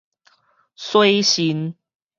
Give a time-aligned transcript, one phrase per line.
[0.75, 1.75] 洗腎